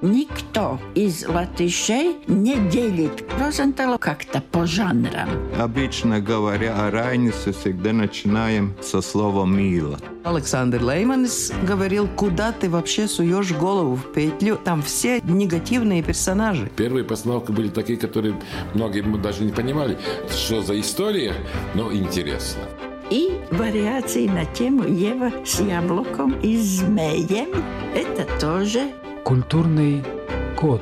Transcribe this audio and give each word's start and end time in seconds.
Никто 0.00 0.78
из 0.94 1.26
латышей 1.26 2.18
не 2.28 2.56
делит 2.68 3.24
Розенталу 3.40 3.98
как-то 3.98 4.40
по 4.40 4.64
жанрам. 4.64 5.28
Обычно 5.58 6.20
говоря 6.20 6.86
о 6.86 6.90
Райнисе, 6.92 7.52
всегда 7.52 7.92
начинаем 7.92 8.74
со 8.80 9.00
слова 9.00 9.44
«мило». 9.44 9.98
Александр 10.22 10.82
Лейманс 10.82 11.52
говорил, 11.66 12.06
куда 12.06 12.52
ты 12.52 12.70
вообще 12.70 13.08
суешь 13.08 13.52
голову 13.52 13.96
в 13.96 14.12
петлю. 14.12 14.56
Там 14.62 14.82
все 14.82 15.20
негативные 15.24 16.02
персонажи. 16.02 16.70
Первые 16.76 17.04
постановки 17.04 17.50
были 17.50 17.68
такие, 17.68 17.98
которые 17.98 18.40
многие 18.74 19.00
даже 19.20 19.42
не 19.42 19.52
понимали, 19.52 19.98
что 20.30 20.62
за 20.62 20.78
история, 20.78 21.34
но 21.74 21.92
интересно. 21.92 22.62
И 23.10 23.40
вариации 23.50 24.28
на 24.28 24.44
тему 24.44 24.84
Ева 24.84 25.32
с 25.44 25.60
яблоком 25.60 26.38
и 26.40 26.56
змеем– 26.56 27.48
это 27.94 28.28
тоже 28.38 28.92
Культурный 29.28 30.02
код. 30.58 30.80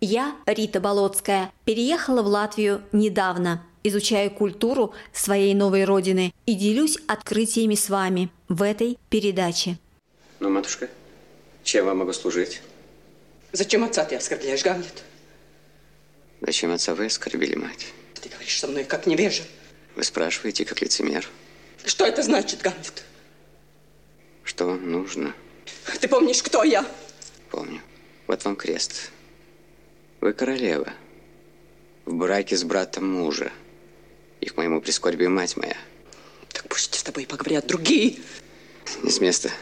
Я, 0.00 0.36
Рита 0.46 0.78
Болотская, 0.78 1.50
переехала 1.64 2.22
в 2.22 2.28
Латвию 2.28 2.84
недавно, 2.92 3.66
изучаю 3.82 4.30
культуру 4.30 4.94
своей 5.12 5.54
новой 5.54 5.84
родины 5.84 6.32
и 6.46 6.54
делюсь 6.54 6.98
открытиями 7.08 7.74
с 7.74 7.88
вами 7.90 8.30
в 8.48 8.62
этой 8.62 8.96
передаче. 9.10 9.78
Ну, 10.38 10.48
матушка, 10.48 10.88
чем 11.64 11.86
вам 11.86 11.98
могу 11.98 12.12
служить? 12.12 12.62
Зачем 13.50 13.82
отца 13.82 14.04
ты 14.04 14.14
оскорбляешь, 14.14 14.62
Гамлет? 14.62 15.02
Зачем 16.40 16.70
отца 16.70 16.94
вы 16.94 17.06
оскорбили, 17.06 17.56
мать? 17.56 17.88
Ты 18.14 18.28
говоришь 18.28 18.60
со 18.60 18.68
мной 18.68 18.84
как 18.84 19.08
невежа. 19.08 19.42
Вы 19.96 20.04
спрашиваете, 20.04 20.64
как 20.64 20.80
лицемер. 20.80 21.28
Что 21.86 22.04
это 22.04 22.22
значит, 22.24 22.62
Гамлет? 22.62 23.04
Что 24.42 24.66
вам 24.66 24.90
нужно? 24.90 25.34
Ты 26.00 26.08
помнишь, 26.08 26.42
кто 26.42 26.64
я? 26.64 26.84
Помню. 27.50 27.80
Вот 28.26 28.44
вам 28.44 28.56
крест. 28.56 29.12
Вы 30.20 30.32
королева. 30.32 30.92
В 32.04 32.14
браке 32.14 32.56
с 32.56 32.64
братом 32.64 33.08
мужа. 33.08 33.52
И 34.40 34.46
к 34.46 34.56
моему 34.56 34.80
прискорбию 34.80 35.30
мать 35.30 35.56
моя. 35.56 35.76
Так 36.52 36.68
пусть 36.68 36.96
с 36.96 37.02
тобой 37.04 37.24
поговорят 37.24 37.68
другие. 37.68 38.18
Не 39.04 39.10
с 39.10 39.20
места. 39.20 39.52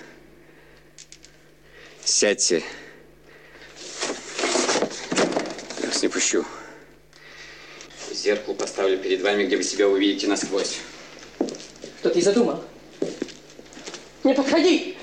Сядьте. 2.05 2.63
Я 5.79 5.87
вас 5.89 6.03
не 6.03 6.09
пущу. 6.09 6.47
Зеркало 8.11 8.55
поставлю 8.55 8.97
перед 8.97 9.21
вами, 9.21 9.45
где 9.45 9.59
вы 9.59 9.63
себя 9.63 9.89
увидите 9.89 10.27
насквозь. 10.27 10.81
Что 12.05 12.13
ты 12.13 12.21
задумал? 12.21 12.63
Не 14.25 14.35
подходи! 14.35 14.95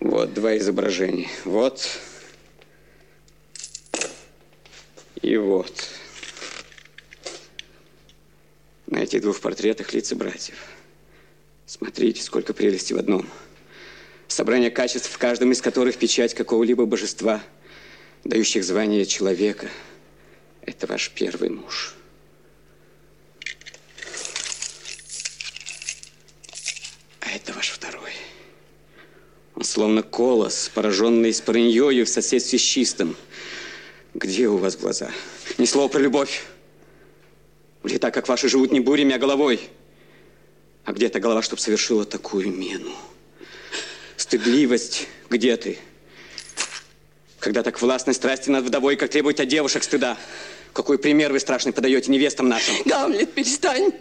Вот 0.00 0.34
два 0.34 0.56
изображения. 0.56 1.28
Вот. 1.44 1.88
И 5.22 5.36
вот. 5.36 5.72
На 8.88 8.98
этих 8.98 9.20
двух 9.20 9.40
портретах 9.40 9.94
лица 9.94 10.16
братьев. 10.16 10.56
Смотрите, 11.66 12.20
сколько 12.20 12.52
прелести 12.52 12.92
в 12.92 12.98
одном. 12.98 13.24
Собрание 14.26 14.72
качеств, 14.72 15.08
в 15.08 15.18
каждом 15.18 15.52
из 15.52 15.62
которых 15.62 15.98
печать 15.98 16.34
какого-либо 16.34 16.84
божества, 16.84 17.40
дающих 18.24 18.64
звание 18.64 19.06
человека. 19.06 19.68
Это 20.62 20.88
ваш 20.88 21.10
первый 21.10 21.50
муж. 21.50 21.94
Это 27.38 27.52
ваш 27.52 27.70
второй. 27.70 28.12
Он 29.54 29.64
словно 29.64 30.02
колос, 30.02 30.70
пораженный 30.74 31.32
спорыньёю 31.32 32.04
в 32.04 32.08
соседстве 32.08 32.58
с 32.58 32.62
чистым. 32.62 33.16
Где 34.14 34.48
у 34.48 34.56
вас 34.56 34.76
глаза? 34.76 35.10
Ни 35.56 35.64
слова 35.64 35.88
про 35.88 36.00
любовь. 36.00 36.44
Или 37.84 37.98
так, 37.98 38.14
как 38.14 38.28
ваши 38.28 38.48
живут 38.48 38.72
не 38.72 38.80
бурями, 38.80 39.14
а 39.14 39.18
головой. 39.18 39.60
А 40.84 40.92
где 40.92 41.08
та 41.08 41.20
голова, 41.20 41.42
чтоб 41.42 41.60
совершила 41.60 42.04
такую 42.04 42.50
мену? 42.50 42.92
Стыдливость, 44.16 45.06
где 45.30 45.56
ты? 45.56 45.78
Когда 47.38 47.62
так 47.62 47.80
властной 47.80 48.14
страсти 48.14 48.50
над 48.50 48.64
вдовой, 48.64 48.96
как 48.96 49.10
требует 49.10 49.38
от 49.38 49.48
девушек 49.48 49.84
стыда. 49.84 50.18
Какой 50.72 50.98
пример 50.98 51.32
вы 51.32 51.38
страшный 51.40 51.72
подаете 51.72 52.10
невестам 52.10 52.48
нашим? 52.48 52.74
Гамлет, 52.84 53.32
перестань. 53.32 53.92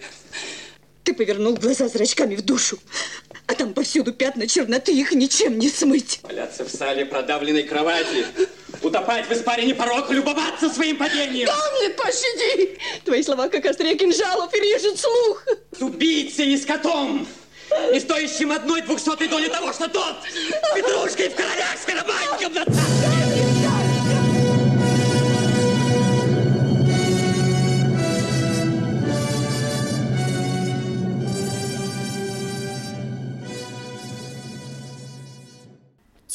Ты 1.07 1.13
повернул 1.13 1.53
глаза 1.53 1.88
зрачками 1.88 2.35
в 2.35 2.41
душу. 2.41 2.78
А 3.45 3.53
там 3.53 3.73
повсюду 3.73 4.12
пятна 4.12 4.45
черноты, 4.45 4.91
их 4.91 5.13
ничем 5.13 5.57
не 5.57 5.69
смыть. 5.69 6.19
Валяться 6.22 6.66
в 6.66 6.69
сале 6.69 7.06
продавленной 7.06 7.63
кровати. 7.63 8.25
Утопать 8.81 9.25
в 9.25 9.31
испарине 9.31 9.73
порока, 9.73 10.12
любоваться 10.12 10.69
своим 10.69 10.97
падением. 10.97 11.47
Гамлет, 11.47 11.95
пощади! 11.95 12.78
Твои 13.06 13.23
слова, 13.23 13.47
как 13.47 13.66
острее 13.68 13.95
кинжалов, 13.95 14.53
и 14.53 14.59
режет 14.59 15.00
слух. 15.00 15.45
С 15.72 15.81
убийцей 15.81 16.47
и 16.47 16.57
скотом, 16.57 17.25
не 17.94 18.01
стоящим 18.01 18.51
одной 18.51 18.81
двухсотой 18.81 19.29
доли 19.29 19.47
того, 19.47 19.72
что 19.72 19.88
тот 19.88 20.18
с 20.25 20.75
петрушкой 20.75 21.29
в 21.29 21.35
королях 21.35 21.78
с 21.81 21.85
карабанником 21.85 22.53
на 22.53 22.66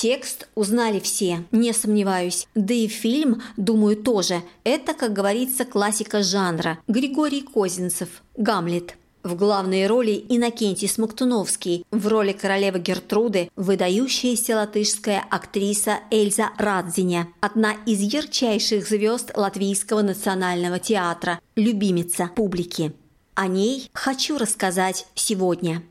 Текст 0.02 0.48
узнали 0.56 0.98
все, 0.98 1.44
не 1.52 1.72
сомневаюсь. 1.72 2.48
Да 2.56 2.74
и 2.74 2.88
фильм, 2.88 3.40
думаю, 3.56 3.96
тоже. 3.96 4.42
Это, 4.64 4.94
как 4.94 5.12
говорится, 5.12 5.64
классика 5.64 6.24
жанра. 6.24 6.80
Григорий 6.88 7.40
Козинцев. 7.40 8.08
«Гамлет». 8.36 8.96
В 9.22 9.36
главной 9.36 9.86
роли 9.86 10.26
Иннокентий 10.28 10.88
Смоктуновский, 10.88 11.86
в 11.92 12.08
роли 12.08 12.32
королевы 12.32 12.80
Гертруды 12.80 13.48
выдающаяся 13.54 14.56
латышская 14.56 15.24
актриса 15.30 16.00
Эльза 16.10 16.50
Радзиня, 16.58 17.28
одна 17.40 17.76
из 17.86 18.00
ярчайших 18.00 18.88
звезд 18.88 19.30
Латвийского 19.36 20.02
национального 20.02 20.80
театра, 20.80 21.38
любимица 21.54 22.28
публики. 22.34 22.92
О 23.34 23.46
ней 23.46 23.88
хочу 23.92 24.36
рассказать 24.36 25.06
сегодня. 25.14 25.84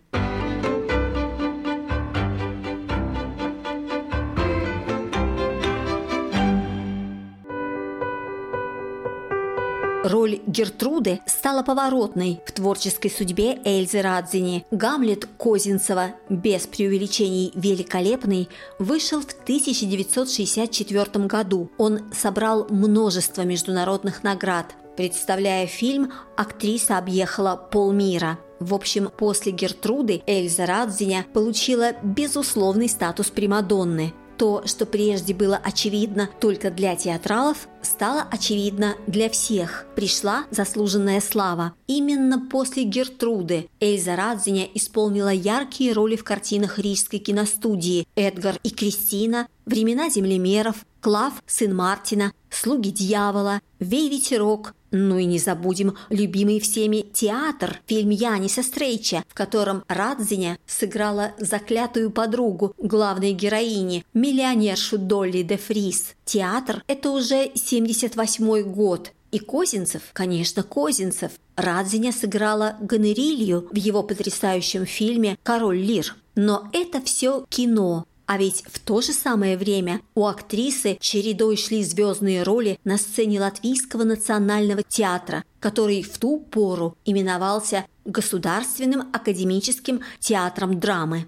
Роль 10.11 10.41
Гертруды 10.45 11.21
стала 11.25 11.63
поворотной 11.63 12.41
в 12.45 12.51
творческой 12.51 13.09
судьбе 13.09 13.59
Эльзы 13.63 14.01
Радзини. 14.01 14.65
Гамлет 14.69 15.25
Козинцева, 15.37 16.15
без 16.27 16.67
преувеличений 16.67 17.53
великолепный, 17.55 18.49
вышел 18.77 19.21
в 19.21 19.31
1964 19.43 21.25
году. 21.27 21.71
Он 21.77 22.11
собрал 22.13 22.67
множество 22.69 23.43
международных 23.43 24.21
наград. 24.23 24.75
Представляя 24.97 25.65
фильм, 25.65 26.11
актриса 26.35 26.97
объехала 26.97 27.55
полмира. 27.55 28.37
В 28.59 28.73
общем, 28.73 29.09
после 29.17 29.53
Гертруды 29.53 30.23
Эльза 30.27 30.65
Радзиня 30.65 31.25
получила 31.33 31.93
безусловный 32.03 32.89
статус 32.89 33.27
Примадонны. 33.27 34.13
То, 34.37 34.63
что 34.65 34.85
прежде 34.85 35.33
было 35.33 35.59
очевидно 35.61 36.29
только 36.39 36.71
для 36.71 36.95
театралов, 36.95 37.67
стало 37.81 38.25
очевидно 38.31 38.95
для 39.07 39.29
всех. 39.29 39.85
Пришла 39.95 40.45
заслуженная 40.51 41.21
слава. 41.21 41.73
Именно 41.87 42.47
после 42.49 42.83
Гертруды 42.83 43.69
Эльза 43.79 44.15
Радзиня 44.15 44.67
исполнила 44.73 45.29
яркие 45.29 45.93
роли 45.93 46.15
в 46.15 46.23
картинах 46.23 46.79
Рижской 46.79 47.19
киностудии 47.19 48.07
«Эдгар 48.15 48.59
и 48.63 48.69
Кристина», 48.69 49.47
«Времена 49.65 50.09
землемеров», 50.09 50.85
«Клав, 51.01 51.33
сын 51.45 51.75
Мартина», 51.75 52.33
«Слуги 52.49 52.89
дьявола», 52.89 53.61
«Вей 53.79 54.09
ветерок», 54.09 54.73
ну 54.91 55.17
и 55.17 55.25
не 55.25 55.39
забудем 55.39 55.95
любимый 56.09 56.59
всеми 56.59 57.05
театр, 57.13 57.79
фильм 57.87 58.09
Яниса 58.09 58.61
Стрейча, 58.61 59.23
в 59.27 59.33
котором 59.33 59.83
Радзиня 59.87 60.57
сыграла 60.67 61.31
заклятую 61.39 62.11
подругу 62.11 62.73
главной 62.77 63.31
героини, 63.31 64.05
миллионершу 64.13 64.97
Долли 64.97 65.41
де 65.41 65.57
Фрис. 65.57 66.13
Театр– 66.25 66.83
это 66.87 67.11
уже 67.11 67.51
78 67.55 68.61
год. 68.63 69.11
И 69.31 69.39
Козинцев, 69.39 70.01
конечно, 70.11 70.61
Козинцев. 70.61 71.31
Радзиня 71.55 72.11
сыграла 72.11 72.75
Гонорилью 72.81 73.69
в 73.71 73.75
его 73.75 74.03
потрясающем 74.03 74.85
фильме 74.85 75.37
«Король 75.43 75.79
Лир». 75.79 76.15
Но 76.35 76.69
это 76.73 77.01
все 77.01 77.45
кино, 77.49 78.05
а 78.31 78.37
ведь 78.37 78.63
в 78.65 78.79
то 78.79 79.01
же 79.01 79.11
самое 79.11 79.57
время 79.57 79.99
у 80.15 80.25
актрисы 80.25 80.97
чередой 81.01 81.57
шли 81.57 81.83
звездные 81.83 82.43
роли 82.43 82.79
на 82.85 82.97
сцене 82.97 83.41
Латвийского 83.41 84.05
национального 84.05 84.83
театра. 84.83 85.43
который 85.59 86.01
в 86.01 86.17
ту 86.17 86.39
пору 86.39 86.95
именовался 87.03 87.85
Государственным 88.05 89.09
академическим 89.11 89.99
театром 90.21 90.79
драмы. 90.79 91.27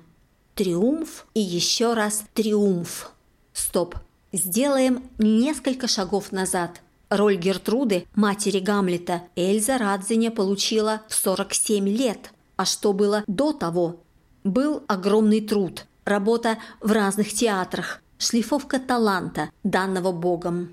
Триумф 0.55 1.27
и 1.33 1.41
еще 1.41 1.93
раз 1.93 2.23
триумф. 2.33 3.11
Стоп. 3.51 3.95
Сделаем 4.31 5.03
несколько 5.17 5.89
шагов 5.89 6.31
назад. 6.31 6.79
Роль 7.09 7.35
Гертруды, 7.35 8.07
матери 8.15 8.59
Гамлета, 8.59 9.23
Эльза 9.35 9.77
Радзине 9.77 10.31
получила 10.31 11.01
в 11.09 11.15
47 11.15 11.85
лет. 11.89 12.31
А 12.55 12.63
что 12.63 12.93
было 12.93 13.25
до 13.27 13.51
того? 13.51 13.97
Был 14.45 14.83
огромный 14.87 15.41
труд, 15.41 15.85
работа 16.05 16.57
в 16.81 16.91
разных 16.91 17.33
театрах, 17.33 18.01
шлифовка 18.17 18.79
таланта, 18.79 19.49
данного 19.63 20.11
Богом. 20.11 20.69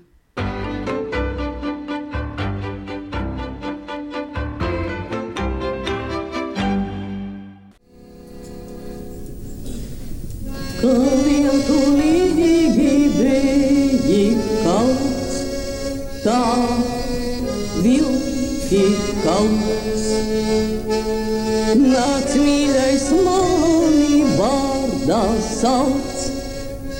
Vilki 17.81 18.83
kalts. 19.23 20.05
Nāc 21.81 22.35
mīļais 22.37 23.05
vārdā 25.01 25.41
sauc, 25.41 26.19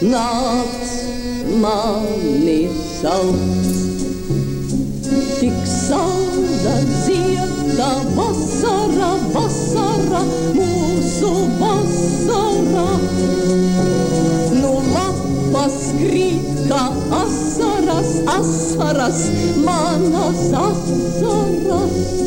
nāc 0.02 0.92
mani 1.62 2.70
sauc. 3.00 3.36
Tik 5.40 5.60
salda 5.66 6.76
zieda 7.06 7.92
vasara, 8.16 9.12
vasara, 9.34 10.24
mūsu 10.56 11.32
vasara. 11.60 12.88
Nu 14.62 14.74
lapas 14.96 15.78
krīt 16.00 16.66
kā 16.70 16.84
asaras, 17.22 18.16
asaras, 18.38 19.26
manas 19.66 20.46
asaras. 20.66 22.22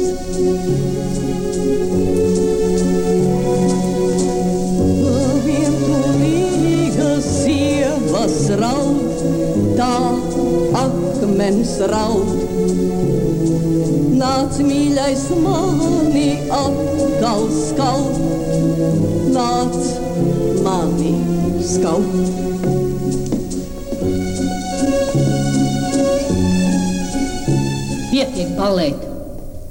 Skaut. 21.94 22.06
Pietiek 28.10 28.50
balēt. 28.58 29.00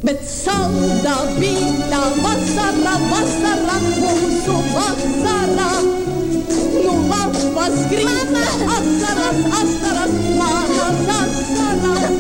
Bet 0.04 0.20
saldā 0.28 1.16
bija 1.40 2.02
vasara, 2.20 2.96
vasara, 3.08 3.78
mūsu 3.88 4.56
vasara. 4.74 5.72
Nu 6.84 6.94
lapas 7.08 7.78
grīna, 7.92 8.46
asaras, 8.78 9.40
asaras, 9.62 10.14
manas 10.40 11.08
asaras. 11.20 12.14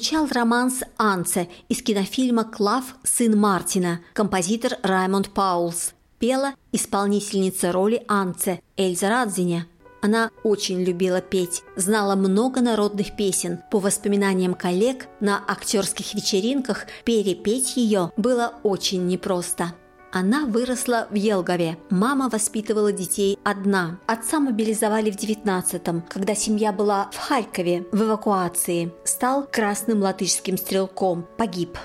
Звучал 0.06 0.28
романс 0.28 0.84
Анце 0.98 1.48
из 1.68 1.81
кинофильма 1.81 2.44
«Клав. 2.44 2.84
Сын 3.02 3.36
Мартина», 3.36 4.02
композитор 4.13 4.74
Раймонд 4.84 5.34
Паулс. 5.34 5.96
Пела 6.19 6.54
исполнительница 6.72 7.72
роли 7.72 8.04
Анце 8.07 8.62
Эльза 8.78 9.10
Радзиня. 9.10 9.66
Она 10.04 10.30
очень 10.44 10.84
любила 10.84 11.22
петь, 11.22 11.63
знала 11.75 12.13
много 12.13 12.62
народных 12.62 13.16
песен. 13.16 13.62
По 13.72 13.80
воспоминаниям 13.80 14.54
коллег, 14.54 15.07
на 15.22 15.44
актерских 15.48 16.13
вечеринках 16.13 16.86
перепеть 17.04 17.75
ее 17.75 18.12
было 18.16 18.54
очень 18.62 19.07
непросто. 19.07 19.74
Она 20.16 20.46
выросла 20.46 21.10
в 21.12 21.16
Елгове. 21.16 21.78
Мама 21.90 22.30
воспитывала 22.30 22.94
детей 22.94 23.38
одна. 23.44 24.00
Отца 24.08 24.40
мобилизовали 24.40 25.12
в 25.12 25.18
19-м, 25.18 26.04
когда 26.08 26.34
семья 26.34 26.72
была 26.72 27.10
в 27.12 27.18
Харькове 27.18 27.86
в 27.92 28.02
эвакуации. 28.02 28.94
Стал 29.04 29.46
красным 29.46 30.02
латышским 30.02 30.58
стрелком. 30.58 31.28
Погиб. 31.38 31.78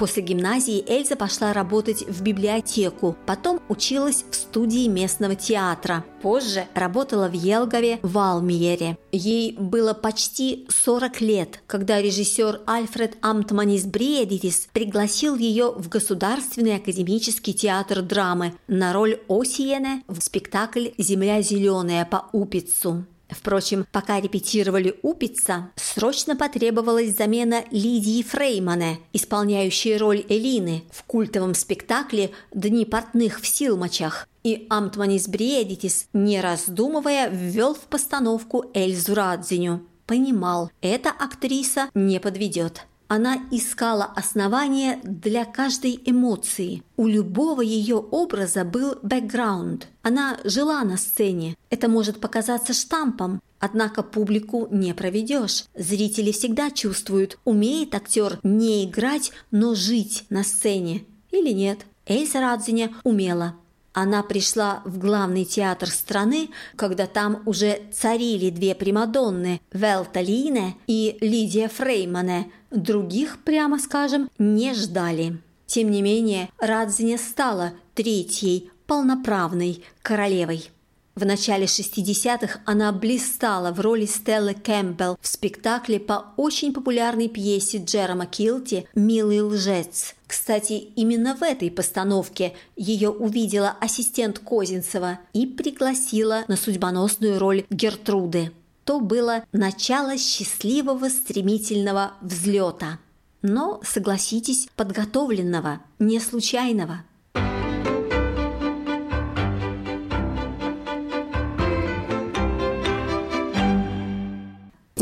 После 0.00 0.22
гимназии 0.22 0.82
Эльза 0.88 1.14
пошла 1.14 1.52
работать 1.52 2.08
в 2.08 2.22
библиотеку, 2.22 3.18
потом 3.26 3.60
училась 3.68 4.24
в 4.30 4.34
студии 4.34 4.88
местного 4.88 5.34
театра. 5.34 6.06
Позже 6.22 6.66
работала 6.74 7.28
в 7.28 7.34
Елгове, 7.34 7.98
в 8.00 8.16
Алмиере. 8.16 8.96
Ей 9.12 9.54
было 9.58 9.92
почти 9.92 10.66
40 10.70 11.20
лет, 11.20 11.60
когда 11.66 12.00
режиссер 12.00 12.62
Альфред 12.66 13.18
Амтманис 13.20 13.84
Бриедитис 13.84 14.68
пригласил 14.72 15.36
ее 15.36 15.70
в 15.70 15.90
Государственный 15.90 16.76
академический 16.76 17.52
театр 17.52 18.00
драмы 18.00 18.54
на 18.68 18.94
роль 18.94 19.20
Осиене 19.28 20.02
в 20.08 20.18
спектакль 20.22 20.88
«Земля 20.96 21.42
зеленая» 21.42 22.06
по 22.06 22.24
Упицу. 22.32 23.04
Впрочем, 23.30 23.86
пока 23.92 24.20
репетировали 24.20 24.98
Упица, 25.02 25.70
срочно 25.76 26.36
потребовалась 26.36 27.16
замена 27.16 27.64
Лидии 27.70 28.22
Фреймане, 28.22 28.98
исполняющей 29.12 29.96
роль 29.96 30.24
Элины 30.28 30.84
в 30.92 31.04
культовом 31.04 31.54
спектакле 31.54 32.30
«Дни 32.52 32.84
портных 32.84 33.40
в 33.40 33.46
Силмачах». 33.46 34.28
И 34.42 34.66
Амтманис 34.70 35.28
Бриедитис, 35.28 36.06
не 36.12 36.40
раздумывая, 36.40 37.28
ввел 37.28 37.74
в 37.74 37.80
постановку 37.80 38.70
Эльзу 38.72 39.14
Радзиню. 39.14 39.86
Понимал, 40.06 40.70
эта 40.80 41.10
актриса 41.10 41.88
не 41.94 42.18
подведет. 42.18 42.86
Она 43.12 43.38
искала 43.50 44.04
основания 44.04 45.00
для 45.02 45.44
каждой 45.44 46.00
эмоции. 46.04 46.84
У 46.96 47.08
любого 47.08 47.60
ее 47.60 47.96
образа 47.96 48.64
был 48.64 49.00
бэкграунд. 49.02 49.88
Она 50.02 50.38
жила 50.44 50.84
на 50.84 50.96
сцене. 50.96 51.56
Это 51.70 51.88
может 51.88 52.20
показаться 52.20 52.72
штампом, 52.72 53.42
однако 53.58 54.04
публику 54.04 54.68
не 54.70 54.94
проведешь. 54.94 55.64
Зрители 55.74 56.30
всегда 56.30 56.70
чувствуют, 56.70 57.36
умеет 57.44 57.96
актер 57.96 58.38
не 58.44 58.84
играть, 58.84 59.32
но 59.50 59.74
жить 59.74 60.26
на 60.30 60.44
сцене. 60.44 61.02
Или 61.32 61.50
нет. 61.50 61.80
Эльза 62.06 62.40
Радзиня 62.40 62.94
умела. 63.02 63.56
Она 63.92 64.22
пришла 64.22 64.82
в 64.84 64.98
главный 64.98 65.44
театр 65.44 65.88
страны, 65.88 66.50
когда 66.76 67.08
там 67.08 67.42
уже 67.44 67.80
царили 67.92 68.50
две 68.50 68.76
примадонны– 68.76 69.60
Велта 69.72 70.20
Лине 70.20 70.76
и 70.86 71.18
Лидия 71.20 71.68
Фреймане. 71.68 72.52
Других, 72.70 73.38
прямо 73.44 73.78
скажем, 73.78 74.30
не 74.38 74.74
ждали. 74.74 75.38
Тем 75.66 75.90
не 75.90 76.02
менее, 76.02 76.50
Радзиня 76.58 77.18
стала 77.18 77.72
третьей 77.94 78.70
полноправной 78.86 79.84
королевой. 80.02 80.70
В 81.16 81.26
начале 81.26 81.66
60-х 81.66 82.60
она 82.64 82.92
блистала 82.92 83.72
в 83.72 83.80
роли 83.80 84.06
Стеллы 84.06 84.54
Кэмпбелл 84.54 85.18
в 85.20 85.26
спектакле 85.26 86.00
по 86.00 86.32
очень 86.36 86.72
популярной 86.72 87.28
пьесе 87.28 87.78
Джерома 87.78 88.26
Килти 88.26 88.86
«Милый 88.94 89.42
лжец». 89.42 90.14
Кстати, 90.26 90.72
именно 90.72 91.34
в 91.34 91.42
этой 91.42 91.70
постановке 91.70 92.54
ее 92.76 93.10
увидела 93.10 93.76
ассистент 93.80 94.38
Козинцева 94.38 95.18
и 95.32 95.46
пригласила 95.46 96.44
на 96.46 96.56
судьбоносную 96.56 97.38
роль 97.38 97.64
Гертруды. 97.68 98.52
То 98.89 98.99
было 98.99 99.43
начало 99.51 100.17
счастливого 100.17 101.09
стремительного 101.09 102.13
взлета. 102.21 102.99
Но, 103.41 103.81
согласитесь, 103.83 104.67
подготовленного, 104.75 105.81
не 105.99 106.19
случайного – 106.19 107.15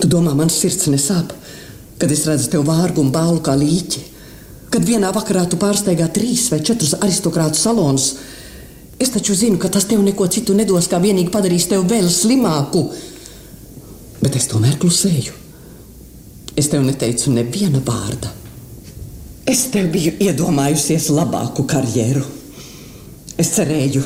Tu 0.04 0.10
domā, 0.12 0.34
man 0.36 0.50
sirds 0.52 0.90
nesāp, 0.92 1.30
kad 1.96 2.12
es 2.12 2.26
redzu 2.28 2.50
tev 2.52 2.66
vārgu 2.68 3.00
un 3.00 3.12
bālu 3.16 3.38
kā 3.40 3.54
līķi. 3.56 4.02
Kad 4.74 4.84
vienā 4.84 5.14
vakarā 5.16 5.46
tu 5.48 5.56
pārsteigā 5.62 6.10
trīs 6.12 6.50
vai 6.52 6.60
četrus 6.60 6.92
aristokrātu 6.98 7.56
salonus, 7.56 8.10
es 9.00 9.14
taču 9.14 9.32
zinu, 9.32 9.56
ka 9.56 9.72
tas 9.72 9.88
tev 9.88 10.04
neko 10.04 10.28
citu 10.28 10.58
nedos, 10.60 10.90
kā 10.92 11.00
vienīgi 11.00 11.32
padarīs 11.32 11.70
tevi 11.72 11.88
vēl 11.88 12.10
slimāku. 12.12 12.82
Bet 14.23 14.37
es 14.39 14.49
tomēr 14.51 14.79
klusēju. 14.83 15.37
Es 16.59 16.71
tev 16.73 16.83
neteicu 16.87 17.31
neviena 17.35 17.81
vārda. 17.87 18.33
Es 19.49 19.69
tev 19.73 19.93
biju 19.95 20.17
iedomājusies 20.21 21.09
labāku 21.15 21.65
karjeru. 21.69 22.25
Es 23.39 23.53
cerēju, 23.55 24.03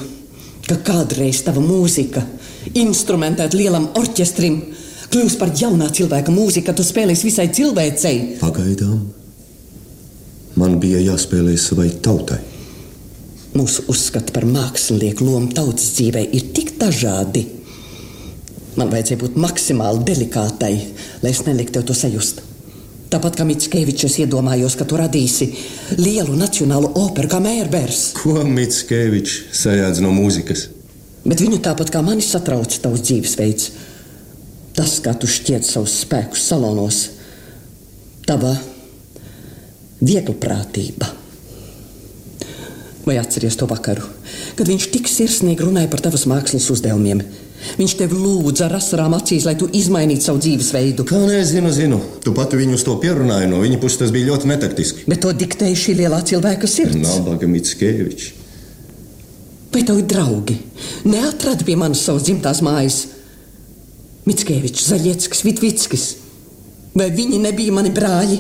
ka 0.69 0.77
kādreiz 0.87 1.41
tava 1.47 1.63
mūzika, 1.65 2.23
instrumentēta 2.79 3.57
lielam 3.57 3.89
orķestrim, 3.99 4.61
kļūs 5.13 5.39
par 5.41 5.55
jaunā 5.57 5.89
cilvēka 5.97 6.35
mūziku, 6.35 6.77
tu 6.77 6.85
spēlēsi 6.87 7.29
visai 7.31 7.49
cilvēcei. 7.57 8.23
Pagaidām 8.43 9.01
man 10.61 10.79
bija 10.81 11.01
jāspēlē 11.01 11.57
savai 11.59 11.89
tautai. 12.05 12.39
Mūsu 13.57 13.85
uzskati 13.93 14.33
par 14.33 14.47
mākslinieku 14.49 15.27
lomu 15.27 15.53
tautas 15.57 15.91
dzīvē 15.97 16.23
ir 16.37 16.49
tik 16.57 16.75
dažādi. 16.81 17.45
Man 18.79 18.89
vajadzēja 18.93 19.21
būt 19.21 19.37
maksimāli 19.41 20.07
delikātai, 20.09 20.73
lai 21.21 21.33
es 21.35 21.43
neliktu 21.45 21.77
tev 21.77 21.91
to 21.91 21.97
sajust. 21.97 22.41
Tāpat 23.13 23.37
kā 23.37 23.45
Mitskevičs, 23.45 24.07
es 24.09 24.15
iedomājos, 24.23 24.73
ka 24.81 24.87
tu 24.89 24.97
radīsi 24.97 25.51
lielu 25.99 26.33
nacionālu 26.39 26.95
operu 26.97 27.29
kā 27.29 27.43
mērbērs. 27.45 28.01
Ko 28.17 28.39
Mitskevičs 28.49 29.51
sajādz 29.61 30.01
no 30.01 30.15
mūzikas? 30.17 30.71
Bet 31.27 31.45
viņu 31.45 31.61
tāpat 31.63 31.93
kā 31.93 32.01
mani 32.03 32.25
satrauc 32.25 32.73
tavs 32.81 33.05
dzīvesveids. 33.05 33.69
Tas, 34.73 34.97
kā 35.05 35.13
tu 35.13 35.29
šķiet 35.29 35.69
savus 35.69 35.99
spēkus 36.07 36.47
salonos, 36.49 37.03
tava 38.25 38.55
vieglprātība. 40.01 41.13
Vai 43.05 43.21
atceries 43.21 43.59
to 43.61 43.69
vakaru, 43.69 44.09
kad 44.57 44.73
viņš 44.73 44.89
tik 44.95 45.11
sirsnīgi 45.11 45.67
runāja 45.67 45.91
par 45.93 46.01
tavas 46.01 46.25
mākslas 46.31 46.71
uzdevumiem? 46.73 47.21
Viņš 47.79 47.95
tevi 48.01 48.19
lūdza 48.19 48.67
ar 48.67 48.77
asarām 48.79 49.15
acīs, 49.17 49.47
lai 49.47 49.55
tu 49.59 49.69
izmainītu 49.71 50.27
savu 50.27 50.41
dzīvesveidu. 50.43 51.07
Kā 51.09 51.21
nezinu, 51.23 51.71
zinu. 51.75 52.01
Tu 52.25 52.35
pati 52.37 52.59
viņu 52.59 52.77
uz 52.79 52.85
to 52.87 52.97
pierunāji. 53.03 53.51
No 53.51 53.63
viņa 53.63 53.79
puses 53.83 54.01
tas 54.03 54.13
bija 54.15 54.33
ļoti 54.33 54.51
netaktiski. 54.51 55.07
Bet 55.11 55.23
to 55.25 55.33
diktēja 55.37 55.79
šī 55.79 55.97
lielā 56.03 56.23
cilvēka 56.27 56.71
sirds. 56.71 56.99
Nabaga 56.99 57.49
Mitskevičs. 57.51 58.33
Vai 59.73 59.87
tavi 59.89 60.03
draugi 60.05 60.59
neatrada 61.09 61.65
pie 61.65 61.79
manas 61.81 62.03
savas 62.05 62.27
dzimtās 62.27 62.61
mājas? 62.65 62.99
Mitskevičs, 64.29 64.91
Zaļieckis, 64.91 65.47
Vitvickis. 65.47 66.09
Vai 66.99 67.09
viņi 67.15 67.41
nebija 67.43 67.73
mani 67.75 67.91
brāļi? 67.95 68.37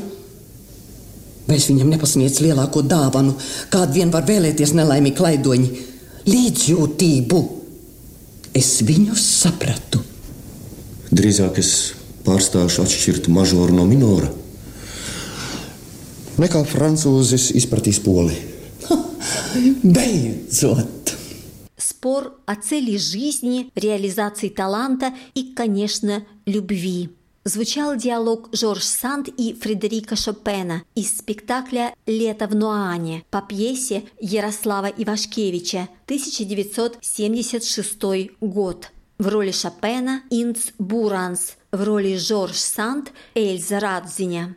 Vai 1.48 1.56
es 1.56 1.66
viņam 1.70 1.88
nepasniedzu 1.90 2.44
lielāko 2.44 2.84
dāvanu, 2.86 3.34
kādu 3.72 3.96
vien 3.96 4.12
var 4.12 4.26
vēlēties 4.28 4.74
nelaimīgi 4.76 5.18
klaidoņi- 5.18 5.72
līdzjūtību? 6.32 7.40
Es 8.57 8.81
viņus 8.81 9.23
sapratu. 9.43 10.01
Drīzāk 11.11 11.59
es 11.61 11.71
pārstāšu 12.25 12.83
atšķirt 12.83 13.29
mažoru 13.31 13.75
no 13.77 13.85
minora. 13.87 14.31
Nekā 16.37 16.61
francūzis 16.69 17.51
izpratīs 17.57 18.01
poli. 18.03 18.35
Beidzot! 19.83 21.15
Спор 21.77 22.39
о 22.45 22.55
цели 22.55 22.97
жизни, 22.97 23.69
реализации 23.75 24.49
таланта 24.49 25.13
и, 25.33 25.53
конечно, 25.55 26.25
любви. 26.45 27.09
Звучал 27.44 27.96
диалог 27.96 28.50
Жорж 28.52 28.84
Санд 28.84 29.26
и 29.26 29.52
Фредерика 29.54 30.14
Шопена 30.14 30.84
из 30.94 31.18
спектакля 31.18 31.92
«Лето 32.06 32.46
в 32.46 32.54
Нуаане» 32.54 33.24
по 33.30 33.42
пьесе 33.42 34.04
Ярослава 34.20 34.86
Ивашкевича 34.86 35.88
1976 36.04 38.30
год. 38.40 38.92
В 39.18 39.26
роли 39.26 39.50
Шопена 39.50 40.22
Инц 40.30 40.68
Буранс, 40.78 41.56
в 41.72 41.82
роли 41.82 42.16
Жорж 42.16 42.54
Санд 42.54 43.10
Эльза 43.34 43.80
Радзиня. 43.80 44.54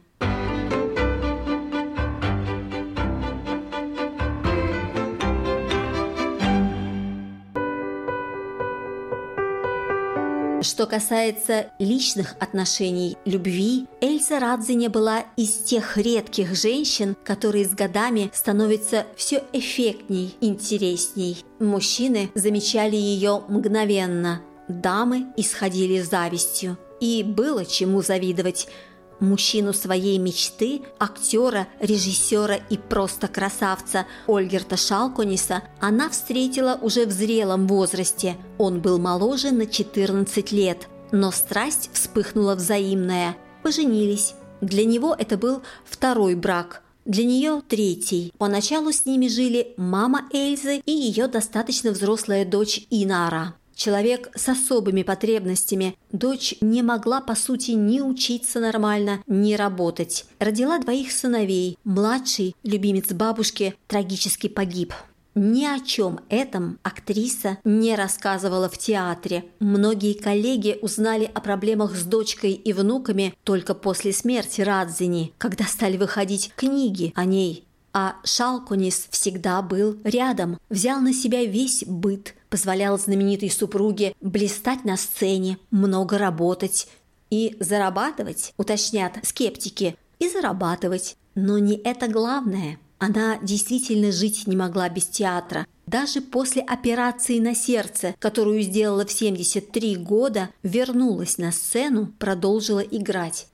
Что 10.66 10.88
касается 10.88 11.68
личных 11.78 12.36
отношений, 12.40 13.18
любви, 13.24 13.86
Эльза 14.02 14.40
Радзине 14.40 14.90
была 14.90 15.24
из 15.38 15.60
тех 15.60 15.96
редких 15.96 16.56
женщин, 16.56 17.16
которые 17.24 17.66
с 17.66 17.76
годами 17.76 18.32
становятся 18.34 19.06
все 19.16 19.44
эффектней, 19.54 20.36
интересней. 20.42 21.38
Мужчины 21.60 22.32
замечали 22.34 22.96
ее 22.96 23.44
мгновенно, 23.48 24.42
дамы 24.68 25.28
исходили 25.38 26.02
завистью. 26.02 26.80
И 27.00 27.22
было 27.22 27.64
чему 27.64 28.02
завидовать– 28.02 28.68
мужчину 29.20 29.74
своей 29.74 30.18
мечты, 30.18 30.82
актера, 31.00 31.68
режиссера 31.80 32.56
и 32.56 32.78
просто 32.78 33.28
красавца 33.28 34.06
Ольгерта 34.28 34.78
Шалкониса 34.78 35.64
она 35.80 36.10
встретила 36.10 36.80
уже 36.82 37.06
в 37.06 37.12
зрелом 37.12 37.68
возрасте. 37.68 38.38
Он 38.58 38.82
был 38.82 38.98
моложе 39.00 39.52
на 39.52 39.66
14 39.66 40.52
лет, 40.52 40.88
но 41.12 41.32
страсть 41.32 41.90
вспыхнула 41.94 42.56
взаимная. 42.56 43.38
Поженились. 43.64 44.36
Для 44.62 44.86
него 44.86 45.16
это 45.18 45.38
был 45.38 45.62
второй 45.86 46.36
брак– 46.36 46.82
для 47.06 47.24
нее 47.24 47.62
третий. 47.68 48.34
Поначалу 48.40 48.92
с 48.92 49.06
ними 49.06 49.28
жили 49.28 49.76
мама 49.78 50.28
Эльзы 50.34 50.82
и 50.86 50.92
ее 50.92 51.28
достаточно 51.28 51.92
взрослая 51.92 52.46
дочь 52.46 52.88
Инара. 52.90 53.54
Человек 53.76 54.32
с 54.36 54.48
особыми 54.48 55.04
потребностями. 55.04 55.98
Дочь 56.12 56.56
не 56.62 56.82
могла, 56.82 57.20
по 57.20 57.36
сути, 57.36 57.72
ни 57.72 58.00
учиться 58.00 58.60
нормально, 58.60 59.22
ни 59.28 59.54
работать. 59.54 60.26
Родила 60.40 60.80
двоих 60.80 61.12
сыновей. 61.12 61.78
Младший, 61.84 62.56
любимец 62.64 63.12
бабушки, 63.12 63.76
трагически 63.88 64.48
погиб. 64.48 64.94
Ни 65.38 65.66
о 65.66 65.82
чем 65.82 66.22
этом 66.30 66.80
актриса 66.82 67.58
не 67.66 67.96
рассказывала 67.96 68.70
в 68.70 68.78
театре. 68.78 69.44
Многие 69.60 70.14
коллеги 70.14 70.80
узнали 70.82 71.30
о 71.34 71.42
проблемах 71.42 71.94
с 71.98 72.04
дочкой 72.04 72.54
и 72.54 72.72
внуками 72.72 73.34
только 73.44 73.74
после 73.74 74.14
смерти 74.14 74.62
Радзини, 74.62 75.34
когда 75.38 75.66
стали 75.66 75.98
выходить 75.98 76.54
книги 76.56 77.12
о 77.18 77.26
ней. 77.26 77.65
А 77.98 78.18
Шалкунис 78.26 79.08
всегда 79.10 79.62
был 79.62 79.96
рядом, 80.04 80.60
взял 80.70 81.00
на 81.00 81.14
себя 81.14 81.46
весь 81.46 81.86
быт, 81.88 82.36
позволял 82.50 83.00
знаменитой 83.00 83.50
супруге 83.50 84.14
блистать 84.20 84.84
на 84.84 84.98
сцене, 84.98 85.58
много 85.72 86.18
работать 86.18 86.90
и 87.30 87.56
зарабатывать, 87.62 88.54
уточнят 88.58 89.14
скептики, 89.24 89.96
и 90.20 90.28
зарабатывать. 90.28 91.16
Но 91.36 91.58
не 91.58 91.76
это 91.78 92.10
главное. 92.10 92.80
Она 92.98 93.38
действительно 93.42 94.12
жить 94.12 94.46
не 94.46 94.58
могла 94.58 94.90
без 94.90 95.06
театра. 95.06 95.66
Даже 95.88 96.20
после 96.20 96.64
операции 96.64 97.40
на 97.40 97.56
сердце, 97.56 98.14
которую 98.20 98.62
сделала 98.62 99.06
в 99.06 99.12
73 99.12 99.96
года, 99.96 100.50
вернулась 100.64 101.38
на 101.38 101.54
сцену, 101.54 102.12
продолжила 102.20 102.82
играть. 102.82 103.48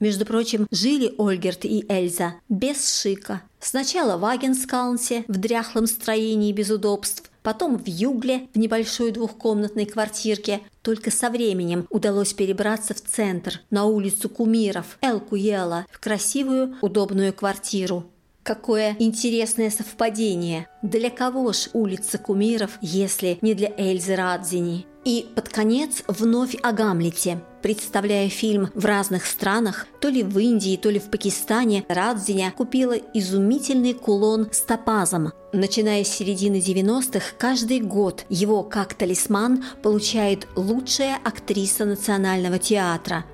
Между 0.00 0.26
прочим, 0.26 0.66
жили 0.70 1.14
Ольгерт 1.18 1.64
и 1.64 1.84
Эльза 1.88 2.34
без 2.48 3.00
шика. 3.00 3.42
Сначала 3.60 4.18
в 4.18 4.24
Агенскаунсе, 4.24 5.24
в 5.28 5.38
дряхлом 5.38 5.86
строении 5.86 6.52
без 6.52 6.70
удобств, 6.70 7.30
потом 7.42 7.78
в 7.78 7.86
Югле, 7.86 8.48
в 8.52 8.58
небольшой 8.58 9.12
двухкомнатной 9.12 9.86
квартирке. 9.86 10.60
Только 10.82 11.10
со 11.10 11.30
временем 11.30 11.86
удалось 11.90 12.34
перебраться 12.34 12.92
в 12.94 13.00
центр, 13.00 13.60
на 13.70 13.84
улицу 13.84 14.28
Кумиров, 14.28 14.98
Эл-Куела, 15.00 15.86
в 15.90 16.00
красивую, 16.00 16.76
удобную 16.82 17.32
квартиру. 17.32 18.04
Какое 18.42 18.94
интересное 18.98 19.70
совпадение. 19.70 20.68
Для 20.82 21.08
кого 21.08 21.54
ж 21.54 21.70
улица 21.72 22.18
Кумиров, 22.18 22.72
если 22.82 23.38
не 23.40 23.54
для 23.54 23.72
Эльзы 23.78 24.16
Радзини? 24.16 24.86
И 25.04 25.26
под 25.34 25.50
конец 25.50 26.02
вновь 26.08 26.56
о 26.62 26.72
Гамлете. 26.72 27.42
Представляя 27.60 28.28
фильм 28.30 28.70
в 28.74 28.84
разных 28.86 29.26
странах, 29.26 29.86
то 30.00 30.08
ли 30.08 30.22
в 30.22 30.38
Индии, 30.38 30.76
то 30.76 30.88
ли 30.88 30.98
в 30.98 31.10
Пакистане, 31.10 31.84
Радзиня 31.88 32.52
купила 32.52 32.92
изумительный 32.92 33.92
кулон 33.92 34.48
с 34.50 34.60
топазом. 34.60 35.32
Начиная 35.52 36.04
с 36.04 36.08
середины 36.08 36.56
90-х, 36.56 37.34
каждый 37.38 37.80
год 37.80 38.24
его 38.30 38.62
как 38.62 38.94
талисман 38.94 39.64
получает 39.82 40.48
лучшая 40.56 41.18
актриса 41.22 41.84
Национального 41.84 42.58
театра. 42.58 43.26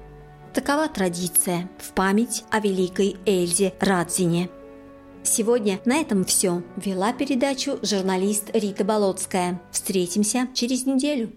Такова 0.53 0.89
традиция 0.89 1.71
в 1.79 1.93
память 1.93 2.45
о 2.51 2.59
великой 2.59 3.17
Эльзе 3.27 3.75
Радзине. 3.79 4.51
Сегодня 5.23 5.81
на 5.85 5.99
этом 5.99 6.25
все. 6.25 6.65
Вела 6.77 7.13
передачу 7.13 7.79
журналист 7.83 8.51
Рита 8.53 8.85
Болотская. 8.85 9.61
Встретимся 9.71 10.49
через 10.55 10.87
неделю. 10.87 11.31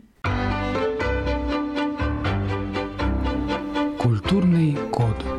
Культурный 4.34 4.76
код. 4.90 5.33